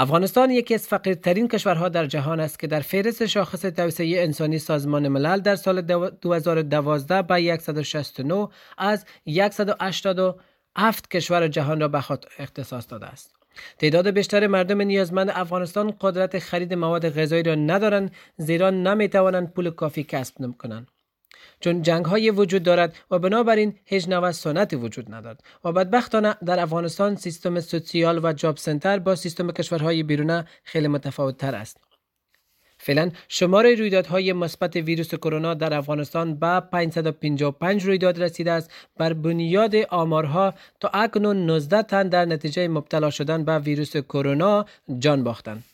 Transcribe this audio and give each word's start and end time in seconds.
افغانستان 0.00 0.50
یکی 0.50 0.74
از 0.74 0.88
فقیرترین 0.88 1.48
کشورها 1.48 1.88
در 1.88 2.06
جهان 2.06 2.40
است 2.40 2.58
که 2.58 2.66
در 2.66 2.80
فهرست 2.80 3.26
شاخص 3.26 3.60
توسعه 3.60 4.22
انسانی 4.22 4.58
سازمان 4.58 5.08
ملل 5.08 5.40
در 5.40 5.56
سال 5.56 5.80
2012 5.80 7.22
به 7.22 7.58
169 7.58 8.48
از 8.78 9.04
187 9.50 11.10
کشور 11.10 11.48
جهان 11.48 11.80
را 11.80 11.88
به 11.88 12.00
خود 12.00 12.26
اختصاص 12.38 12.86
داده 12.90 13.06
است. 13.06 13.36
تعداد 13.78 14.10
بیشتر 14.10 14.46
مردم 14.46 14.82
نیازمند 14.82 15.30
افغانستان 15.30 15.94
قدرت 16.00 16.38
خرید 16.38 16.74
مواد 16.74 17.20
غذایی 17.20 17.42
را 17.42 17.54
ندارند 17.54 18.14
زیرا 18.36 18.70
نمی 18.70 19.08
توانند 19.08 19.52
پول 19.52 19.70
کافی 19.70 20.04
کسب 20.04 20.34
کنند. 20.58 20.88
چون 21.60 21.82
جنگ 21.82 22.04
های 22.04 22.30
وجود 22.30 22.62
دارد 22.62 22.96
و 23.10 23.18
بنابراین 23.18 23.74
هیچ 23.84 24.08
نوع 24.08 24.30
سنتی 24.30 24.76
وجود 24.76 25.14
ندارد. 25.14 25.42
و 25.64 25.72
بدبختانه 25.72 26.36
در 26.44 26.60
افغانستان 26.60 27.16
سیستم 27.16 27.60
سوسیال 27.60 28.24
و 28.24 28.32
جاب 28.32 28.56
سنتر 28.56 28.98
با 28.98 29.14
سیستم 29.14 29.50
کشورهای 29.50 30.02
بیرونه 30.02 30.44
خیلی 30.64 30.88
متفاوت 30.88 31.36
تر 31.36 31.54
است. 31.54 31.80
فعلا 32.78 33.10
شمار 33.28 33.74
رویدادهای 33.74 34.32
مثبت 34.32 34.76
ویروس 34.76 35.14
کرونا 35.14 35.54
در 35.54 35.74
افغانستان 35.74 36.34
به 36.34 36.60
555 36.60 37.84
رویداد 37.84 38.22
رسیده 38.22 38.52
است. 38.52 38.70
بر 38.96 39.12
بنیاد 39.12 39.76
آمارها 39.76 40.54
تا 40.80 40.88
اکنون 40.88 41.46
19 41.46 41.82
تن 41.82 42.08
در 42.08 42.24
نتیجه 42.24 42.68
مبتلا 42.68 43.10
شدن 43.10 43.44
به 43.44 43.58
ویروس 43.58 43.96
کرونا 43.96 44.64
جان 44.98 45.24
باختند. 45.24 45.64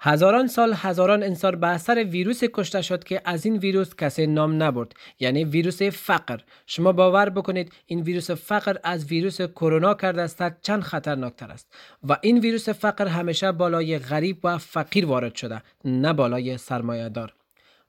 هزاران 0.00 0.46
سال 0.46 0.74
هزاران 0.76 1.22
انسان 1.22 1.60
به 1.60 1.66
اثر 1.66 2.04
ویروس 2.04 2.44
کشته 2.44 2.82
شد 2.82 3.04
که 3.04 3.22
از 3.24 3.46
این 3.46 3.56
ویروس 3.56 3.94
کسی 3.94 4.26
نام 4.26 4.62
نبرد 4.62 4.92
یعنی 5.20 5.44
ویروس 5.44 5.82
فقر. 5.82 6.40
شما 6.66 6.92
باور 6.92 7.28
بکنید 7.28 7.72
این 7.86 8.00
ویروس 8.00 8.30
فقر 8.30 8.76
از 8.84 9.06
ویروس 9.06 9.40
کرونا 9.40 9.94
کرده 9.94 10.22
است 10.22 10.42
چند 10.62 10.82
خطرناکتر 10.82 11.50
است. 11.50 11.74
و 12.08 12.16
این 12.20 12.38
ویروس 12.38 12.68
فقر 12.68 13.06
همیشه 13.06 13.52
بالای 13.52 13.98
غریب 13.98 14.38
و 14.44 14.58
فقیر 14.58 15.06
وارد 15.06 15.34
شده 15.34 15.62
نه 15.84 16.12
بالای 16.12 16.58
سرمایه 16.58 17.08
دار 17.08 17.37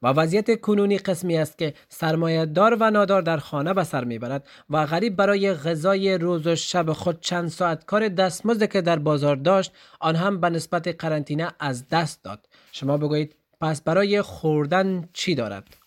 و 0.02 0.08
وضعیت 0.08 0.62
کنونی 0.62 0.98
قسمی 0.98 1.38
است 1.38 1.58
که 1.58 1.74
سرمایه 1.90 2.46
دار 2.46 2.78
و 2.80 2.92
نادار 2.92 3.22
در 3.22 3.38
خانه 3.38 3.74
به 3.74 3.84
سر 3.84 4.04
می‌برد 4.04 4.48
و 4.70 4.86
غریب 4.86 5.16
برای 5.16 5.54
غذای 5.54 6.18
روز 6.18 6.48
و 6.48 6.56
شب 6.56 6.94
خود 6.94 7.22
چند 7.22 7.48
ساعت 7.50 7.86
کار 7.86 8.08
دستمزد 8.08 8.72
که 8.72 8.82
در 8.82 9.00
بازار 9.00 9.36
داشت 9.36 9.72
آن 10.00 10.16
هم 10.16 10.42
به 10.42 10.50
نسبت 10.50 10.88
قرنطینه 10.88 11.52
از 11.60 11.88
دست 11.88 12.24
داد. 12.24 12.48
شما 12.72 12.98
بگویید 12.98 13.36
پس 13.62 13.82
برای 13.82 14.22
خوردن 14.22 15.10
چی 15.14 15.36
دارد؟ 15.36 15.79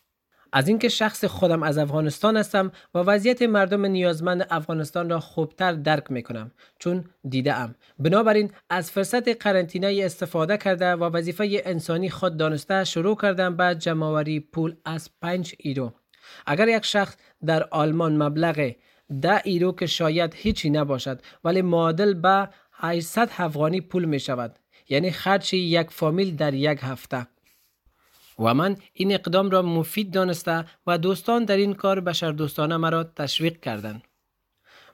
از 0.53 0.69
اینکه 0.69 0.89
شخص 0.89 1.25
خودم 1.25 1.63
از 1.63 1.79
افغانستان 1.79 2.37
هستم 2.37 2.73
و 2.95 2.99
وضعیت 2.99 3.43
مردم 3.43 3.87
نیازمند 3.87 4.47
افغانستان 4.51 5.11
را 5.11 5.21
خوبتر 5.21 5.73
درک 5.73 6.11
می 6.11 6.23
کنم 6.23 6.51
چون 6.79 7.05
دیده 7.29 7.55
ام 7.55 7.75
بنابراین 7.99 8.51
از 8.71 8.91
فرصت 8.91 9.43
قرنطینه 9.43 10.01
استفاده 10.05 10.57
کرده 10.57 10.93
و 10.93 11.05
وظیفه 11.05 11.63
انسانی 11.65 12.11
خود 12.11 12.37
دانسته 12.37 12.85
شروع 12.85 13.17
کردم 13.17 13.57
به 13.57 13.75
جمعوری 13.75 14.41
پول 14.41 14.75
از 14.85 15.11
5 15.23 15.55
ایرو. 15.59 15.93
اگر 16.47 16.69
یک 16.69 16.85
شخص 16.85 17.17
در 17.45 17.69
آلمان 17.71 18.23
مبلغ 18.23 18.73
ده 19.23 19.41
ایرو 19.45 19.73
که 19.73 19.87
شاید 19.87 20.35
هیچی 20.35 20.71
نباشد 20.71 21.23
ولی 21.45 21.63
معادل 21.63 22.15
به 22.15 22.49
800 22.73 23.31
افغانی 23.39 23.81
پول 23.81 24.05
می 24.05 24.21
شود 24.21 24.59
یعنی 24.89 25.11
خرچ 25.11 25.55
یک 25.55 25.91
فامیل 25.91 26.37
در 26.37 26.55
یک 26.55 26.79
هفته. 26.83 27.27
و 28.39 28.55
من 28.55 28.77
این 28.93 29.13
اقدام 29.13 29.51
را 29.51 29.63
مفید 29.63 30.11
دانسته 30.11 30.65
و 30.87 30.99
دوستان 30.99 31.45
در 31.45 31.57
این 31.57 31.75
کار 31.75 32.01
بشر 32.01 32.33
دوستانه 32.33 32.77
مرا 32.77 33.05
تشویق 33.05 33.61
کردند. 33.61 34.03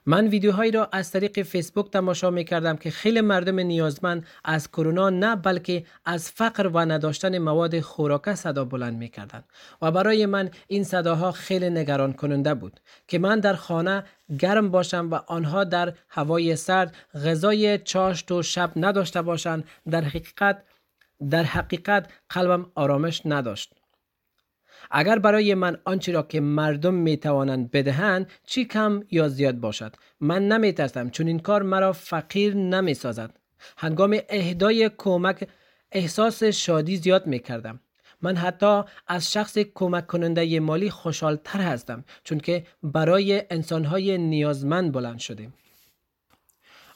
من 0.05 0.27
ویدیوهایی 0.27 0.71
را 0.71 0.89
از 0.91 1.11
طریق 1.11 1.41
فیسبوک 1.41 1.91
تماشا 1.91 2.29
می 2.29 2.45
کردم 2.45 2.75
که 2.75 2.91
خیلی 2.91 3.21
مردم 3.21 3.59
نیازمند 3.59 4.25
از 4.45 4.71
کرونا 4.71 5.09
نه 5.09 5.35
بلکه 5.35 5.85
از 6.05 6.31
فقر 6.31 6.67
و 6.67 6.77
نداشتن 6.77 7.37
مواد 7.37 7.79
خوراکه 7.79 8.35
صدا 8.35 8.65
بلند 8.65 8.97
می 8.97 9.09
کردن. 9.09 9.43
و 9.81 9.91
برای 9.91 10.25
من 10.25 10.49
این 10.67 10.83
صداها 10.83 11.31
خیلی 11.31 11.69
نگران 11.69 12.13
کننده 12.13 12.53
بود 12.53 12.79
که 13.07 13.19
من 13.19 13.39
در 13.39 13.53
خانه 13.53 14.03
گرم 14.39 14.71
باشم 14.71 15.09
و 15.11 15.15
آنها 15.27 15.63
در 15.63 15.93
هوای 16.09 16.55
سرد 16.55 16.95
غذای 17.25 17.77
چاشت 17.77 18.31
و 18.31 18.43
شب 18.43 18.71
نداشته 18.75 19.21
باشند 19.21 19.63
در 19.89 20.01
حقیقت 20.01 20.63
در 21.29 21.43
حقیقت 21.43 22.11
قلبم 22.29 22.71
آرامش 22.75 23.21
نداشت. 23.25 23.73
اگر 24.91 25.19
برای 25.19 25.53
من 25.53 25.77
آنچه 25.85 26.11
را 26.11 26.23
که 26.23 26.39
مردم 26.39 26.93
می 26.93 27.17
توانند 27.17 27.71
بدهند 27.71 28.29
چی 28.45 28.65
کم 28.65 29.03
یا 29.11 29.27
زیاد 29.27 29.55
باشد؟ 29.55 29.95
من 30.19 30.47
نمی 30.47 30.73
ترسم 30.73 31.09
چون 31.09 31.27
این 31.27 31.39
کار 31.39 31.63
مرا 31.63 31.93
فقیر 31.93 32.55
نمی 32.55 32.93
سازد 32.93 33.39
هنگام 33.77 34.17
اهدای 34.29 34.91
کمک 34.97 35.47
احساس 35.91 36.43
شادی 36.43 36.97
زیاد 36.97 37.27
می 37.27 37.39
کردم 37.39 37.79
من 38.21 38.35
حتی 38.35 38.81
از 39.07 39.31
شخص 39.31 39.57
کمک 39.57 40.07
کننده 40.07 40.59
مالی 40.59 40.89
خوشحالتر 40.89 41.61
هستم 41.61 42.05
چون 42.23 42.37
که 42.39 42.63
برای 42.83 43.43
انسانهای 43.49 44.17
نیازمند 44.17 44.91
بلند 44.91 45.19
شدیم. 45.19 45.53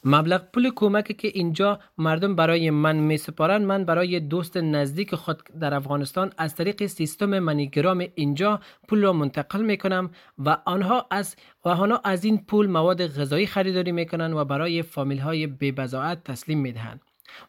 مبلغ 0.05 0.43
پول 0.53 0.71
کمک 0.75 1.17
که 1.17 1.27
اینجا 1.27 1.79
مردم 1.97 2.35
برای 2.35 2.69
من 2.69 2.95
می 2.95 3.17
سپارن 3.17 3.65
من 3.65 3.85
برای 3.85 4.19
دوست 4.19 4.57
نزدیک 4.57 5.15
خود 5.15 5.43
در 5.59 5.73
افغانستان 5.73 6.31
از 6.37 6.55
طریق 6.55 6.85
سیستم 6.85 7.39
منیگرام 7.39 8.05
اینجا 8.15 8.59
پول 8.87 9.01
را 9.01 9.13
منتقل 9.13 9.61
می 9.61 9.77
کنم 9.77 10.11
و 10.37 10.57
آنها 10.65 11.07
از 11.11 11.35
و 11.65 11.69
آنها 11.69 12.01
از 12.03 12.25
این 12.25 12.37
پول 12.37 12.67
مواد 12.67 13.07
غذایی 13.07 13.47
خریداری 13.47 13.91
می 13.91 14.05
کنند 14.05 14.33
و 14.33 14.45
برای 14.45 14.81
فامیل 14.81 15.19
های 15.19 15.47
بزاعت 15.47 16.23
تسلیم 16.23 16.59
می 16.59 16.71
دهند 16.71 17.01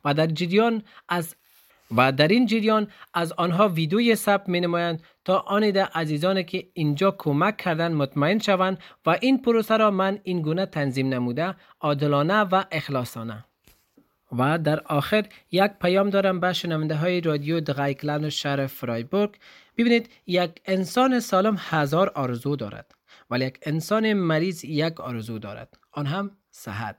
و 0.04 0.14
در 0.14 0.26
جریان 0.26 0.82
از 1.08 1.36
و 1.96 2.12
در 2.12 2.28
این 2.28 2.46
جریان 2.46 2.88
از 3.14 3.32
آنها 3.32 3.68
ویدیوی 3.68 4.14
ثبت 4.14 4.48
می 4.48 4.60
نمایند 4.60 5.02
تا 5.24 5.38
آن 5.38 5.70
ده 5.70 5.84
عزیزانی 5.84 6.44
که 6.44 6.68
اینجا 6.72 7.10
کمک 7.18 7.56
کردن 7.56 7.92
مطمئن 7.92 8.38
شوند 8.38 8.78
و 9.06 9.18
این 9.20 9.42
پروسه 9.42 9.76
را 9.76 9.90
من 9.90 10.18
این 10.22 10.42
گونه 10.42 10.66
تنظیم 10.66 11.08
نموده 11.08 11.54
عادلانه 11.80 12.40
و 12.40 12.64
اخلاصانه. 12.72 13.44
و 14.38 14.58
در 14.58 14.80
آخر 14.80 15.26
یک 15.52 15.70
پیام 15.80 16.10
دارم 16.10 16.40
به 16.40 16.52
شنونده 16.52 16.94
های 16.96 17.20
رادیو 17.20 17.60
دقایقلند 17.60 18.24
و 18.24 18.30
شهر 18.30 18.66
فرایبورگ. 18.66 19.30
ببینید 19.76 20.10
یک 20.26 20.50
انسان 20.64 21.20
سالم 21.20 21.56
هزار 21.58 22.08
آرزو 22.14 22.56
دارد 22.56 22.94
ولی 23.30 23.44
یک 23.44 23.58
انسان 23.62 24.12
مریض 24.12 24.64
یک 24.64 25.00
آرزو 25.00 25.38
دارد. 25.38 25.78
آن 25.92 26.06
هم 26.06 26.30
صحت. 26.50 26.96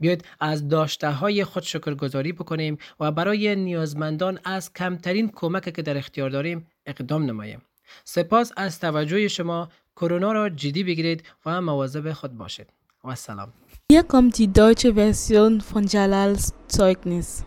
بیاید 0.00 0.24
از 0.40 0.68
داشته 0.68 1.10
های 1.10 1.44
خود 1.44 1.62
شکرگزاری 1.62 2.32
بکنیم 2.32 2.78
و 3.00 3.12
برای 3.12 3.56
نیازمندان 3.56 4.38
از 4.44 4.72
کمترین 4.72 5.30
کمک 5.34 5.74
که 5.74 5.82
در 5.82 5.96
اختیار 5.96 6.30
داریم 6.30 6.66
اقدام 6.86 7.22
نماییم. 7.22 7.62
سپاس 8.04 8.52
از 8.56 8.80
توجه 8.80 9.28
شما 9.28 9.68
کرونا 9.96 10.32
را 10.32 10.48
جدی 10.48 10.84
بگیرید 10.84 11.22
و 11.46 11.60
مواظب 11.60 12.12
خود 12.12 12.36
باشید. 12.36 12.66
و 13.04 13.14
سلام. 13.14 13.52
Hier 13.92 14.02
kommt 14.02 14.38
die 14.38 14.52
deutsche 14.52 14.94
Version 14.94 15.60
von 15.60 15.86
Jalals 15.86 16.54
Zeugnis. 16.68 17.44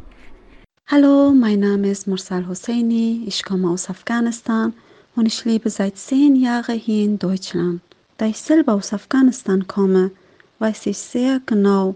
Hallo, 0.86 1.32
mein 1.32 1.60
Name 1.60 1.90
ist 1.90 2.08
Marcel 2.08 2.48
Hosseini. 2.48 3.24
Ich 3.26 3.44
komme 3.44 3.70
aus 3.70 3.90
Afghanistan 3.90 4.74
und 5.16 5.26
ich 5.26 5.44
lebe 5.46 5.70
seit 5.70 5.98
zehn 5.98 6.36
Jahren 6.36 6.78
hier 6.78 7.04
in 7.06 7.18
Deutschland. 7.20 7.82
Da 8.18 8.26
ich 8.28 8.40
selber 8.40 8.74
aus 8.74 8.94
Afghanistan 8.94 9.68
komme, 9.68 10.12
weiß 10.60 10.86
ich 10.86 10.98
sehr 10.98 11.42
genau, 11.46 11.96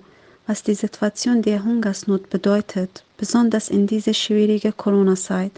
was 0.51 0.63
die 0.63 0.75
Situation 0.75 1.41
der 1.41 1.63
Hungersnot 1.63 2.29
bedeutet, 2.29 3.06
besonders 3.16 3.69
in 3.69 3.88
dieser 3.88 4.13
schwierigen 4.13 4.75
Corona-Zeit. 4.75 5.53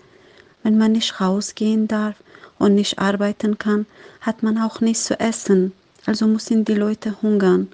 Wenn 0.62 0.78
man 0.78 0.92
nicht 0.92 1.20
rausgehen 1.20 1.88
darf 1.88 2.18
und 2.60 2.76
nicht 2.76 3.00
arbeiten 3.00 3.58
kann, 3.58 3.88
hat 4.22 4.44
man 4.44 4.60
auch 4.60 4.82
nichts 4.82 5.06
zu 5.06 5.20
essen, 5.20 5.72
also 6.06 6.28
müssen 6.28 6.64
die 6.64 6.76
Leute 6.76 7.20
hungern. 7.24 7.70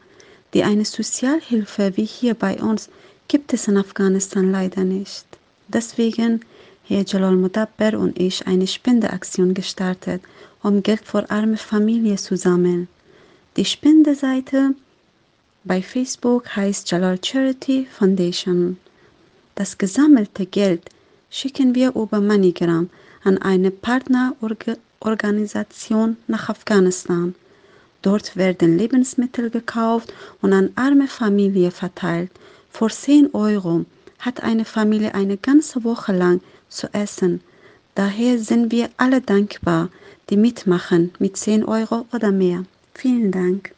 Die 0.54 0.64
eine 0.64 0.86
Sozialhilfe 0.86 1.98
wie 1.98 2.06
hier 2.06 2.36
bei 2.36 2.56
uns 2.62 2.90
gibt 3.28 3.52
es 3.52 3.68
in 3.68 3.76
Afghanistan 3.76 4.50
leider 4.50 4.86
nicht. 4.86 5.26
Deswegen 5.68 6.40
Herr 6.86 7.04
Jalal 7.06 7.36
Mudabber 7.36 8.00
und 8.00 8.18
ich 8.18 8.48
eine 8.48 8.66
Spendeaktion 8.66 9.54
gestartet, 9.54 10.22
um 10.64 10.84
Geld 10.84 11.04
für 11.04 11.30
arme 11.30 11.58
Familien 11.58 12.18
zu 12.18 12.38
sammeln. 12.38 12.88
Die 13.58 13.66
Spendeseite 13.66 14.74
bei 15.64 15.82
Facebook 15.82 16.56
heißt 16.56 16.90
Jalal 16.90 17.20
Charity 17.24 17.88
Foundation. 17.92 18.78
Das 19.56 19.78
gesammelte 19.78 20.46
Geld 20.46 20.84
schicken 21.30 21.76
wir 21.76 21.96
über 21.96 22.22
MoneyGram 22.22 22.90
an 23.24 23.38
eine 23.40 23.72
Partnerorganisation 23.72 26.16
nach 26.28 26.48
Afghanistan. 26.50 27.36
Dort 28.02 28.38
werden 28.38 28.78
Lebensmittel 28.78 29.50
gekauft 29.50 30.14
und 30.42 30.54
an 30.54 30.72
arme 30.76 31.08
Familien 31.08 31.72
verteilt. 31.72 32.32
Vor 32.70 32.90
10 32.90 33.34
Euro 33.34 33.84
hat 34.20 34.42
eine 34.42 34.64
Familie 34.64 35.14
eine 35.14 35.36
ganze 35.36 35.84
Woche 35.84 36.14
lang 36.14 36.40
zu 36.70 36.88
essen. 36.94 37.42
Daher 37.96 38.40
sind 38.40 38.72
wir 38.72 38.90
alle 38.96 39.20
dankbar, 39.20 39.90
die 40.30 40.38
mitmachen 40.38 41.12
mit 41.20 41.36
10 41.36 41.66
Euro 41.66 42.06
oder 42.14 42.32
mehr. 42.32 42.64
Vielen 42.94 43.32
Dank. 43.32 43.74